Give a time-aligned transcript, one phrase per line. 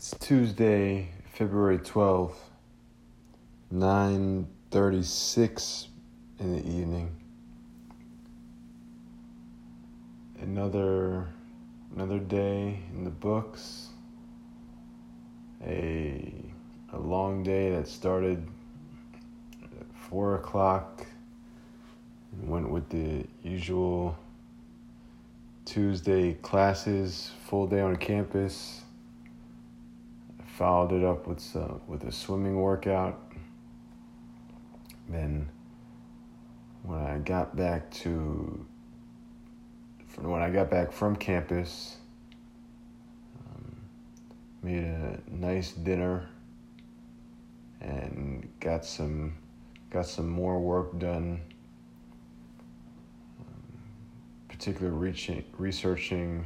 [0.00, 2.32] It's Tuesday, February 12th,
[3.70, 5.88] 9:36
[6.38, 7.14] in the evening.
[10.40, 11.28] Another
[11.94, 13.90] another day in the books.
[15.66, 16.32] A
[16.94, 18.42] a long day that started
[19.62, 21.06] at four o'clock
[22.32, 24.16] and went with the usual
[25.66, 28.84] Tuesday classes, full day on campus
[30.60, 33.18] followed it up with uh, with a swimming workout.
[35.08, 35.48] Then,
[36.82, 38.66] when I got back to
[40.18, 41.96] when I got back from campus,
[43.38, 43.74] um,
[44.62, 46.28] made a nice dinner
[47.80, 49.38] and got some
[49.88, 51.40] got some more work done.
[53.40, 53.78] Um,
[54.46, 56.44] particularly reaching, researching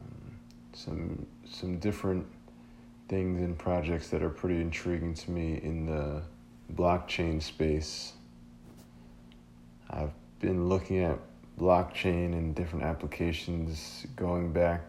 [0.00, 0.38] um,
[0.72, 2.24] some some different
[3.10, 6.22] things and projects that are pretty intriguing to me in the
[6.72, 8.12] blockchain space.
[9.90, 11.18] I've been looking at
[11.58, 14.82] blockchain and different applications going back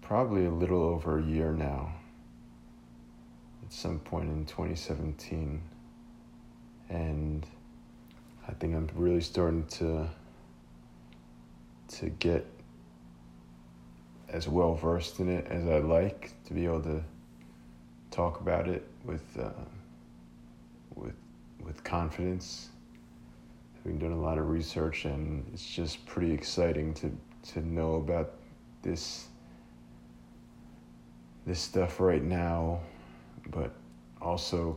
[0.00, 1.92] probably a little over a year now,
[3.62, 5.60] at some point in 2017.
[6.88, 7.46] And
[8.48, 10.08] I think I'm really starting to
[11.88, 12.55] to get
[14.28, 17.02] as well versed in it as I'd like to be able to
[18.10, 19.50] talk about it with uh,
[20.94, 21.14] with
[21.64, 22.70] with confidence.
[23.76, 27.16] Having done a lot of research, and it's just pretty exciting to
[27.52, 28.32] to know about
[28.82, 29.28] this
[31.46, 32.80] this stuff right now,
[33.50, 33.72] but
[34.20, 34.76] also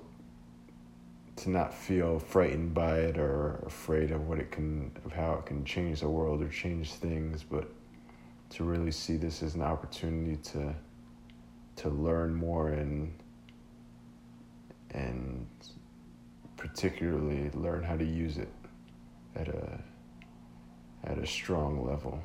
[1.38, 5.46] to not feel frightened by it or afraid of what it can of how it
[5.46, 7.72] can change the world or change things, but
[8.50, 10.74] to really see this as an opportunity to
[11.76, 13.14] to learn more and
[14.92, 15.48] and
[16.58, 18.52] particularly learn how to use it
[19.36, 19.80] at a
[21.06, 22.22] at a strong level.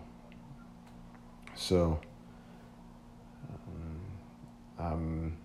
[1.54, 2.00] So
[3.48, 4.00] um,
[4.78, 5.36] I'm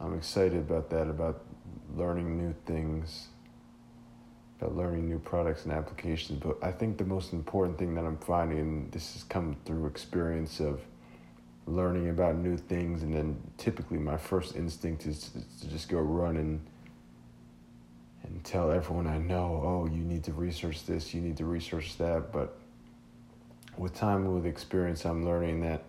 [0.00, 1.44] I'm excited about that about
[1.96, 3.28] learning new things
[4.60, 6.40] about learning new products and applications.
[6.40, 9.86] But I think the most important thing that I'm finding, and this has come through
[9.86, 10.80] experience of
[11.66, 16.36] learning about new things, and then typically my first instinct is to just go run
[16.36, 16.60] and
[18.22, 21.98] and tell everyone I know, oh, you need to research this, you need to research
[21.98, 22.32] that.
[22.32, 22.56] But
[23.76, 25.84] with time, with experience, I'm learning that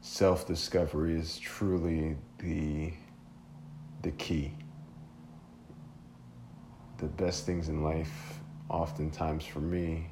[0.00, 2.92] self discovery is truly the
[4.02, 4.52] the key
[6.98, 10.08] the best things in life, oftentimes for me,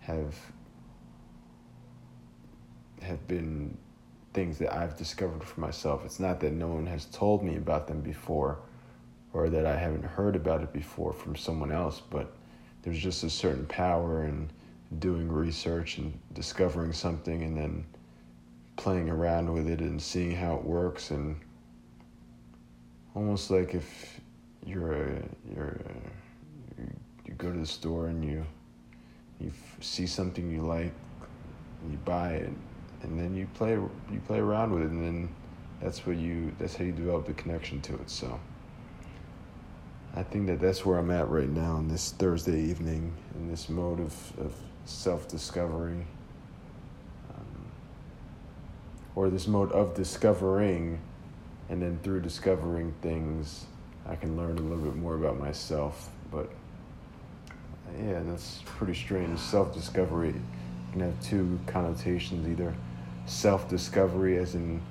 [0.00, 0.34] have
[3.02, 3.76] have been
[4.32, 6.04] things that I've discovered for myself.
[6.04, 8.58] It's not that no one has told me about them before
[9.32, 12.32] or that I haven't heard about it before from someone else, but
[12.82, 14.50] there's just a certain power in
[14.98, 17.84] doing research and discovering something and then
[18.76, 21.36] playing around with it and seeing how it works and
[23.14, 24.20] almost like if
[24.66, 25.22] you're a,
[25.54, 26.82] you're a,
[27.26, 28.44] you go to the store and you
[29.40, 30.92] you see something you like,
[31.90, 32.52] you buy it,
[33.02, 35.34] and then you play you play around with it, and then
[35.80, 38.10] that's what you that's how you develop the connection to it.
[38.10, 38.38] So
[40.14, 43.68] I think that that's where I'm at right now in this Thursday evening in this
[43.68, 44.52] mode of, of
[44.84, 46.06] self discovery.
[47.30, 47.66] Um,
[49.14, 51.00] or this mode of discovering,
[51.68, 53.66] and then through discovering things,
[54.10, 56.10] I can learn a little bit more about myself.
[56.32, 56.50] But
[57.96, 59.38] yeah, that's pretty strange.
[59.38, 60.34] Self discovery
[60.92, 62.74] can have two connotations either
[63.26, 64.82] self discovery, as in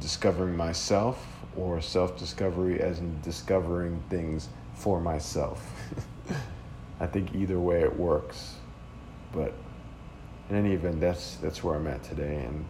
[0.00, 1.24] discovering myself,
[1.56, 5.64] or self discovery, as in discovering things for myself.
[7.00, 8.56] I think either way it works.
[9.32, 9.52] But
[10.50, 12.66] in any event, that's that's where I'm at today, and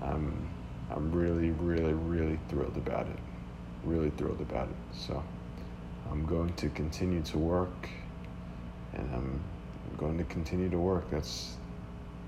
[0.00, 0.48] I'm
[0.88, 3.18] I'm really, really, really thrilled about it
[3.88, 4.76] really thrilled about it.
[4.92, 5.22] So
[6.10, 7.88] I'm going to continue to work,
[8.94, 9.40] and I'm
[9.96, 11.10] going to continue to work.
[11.10, 11.56] That's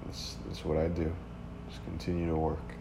[0.05, 1.13] that's that's what I do.
[1.69, 2.80] Just continue to work.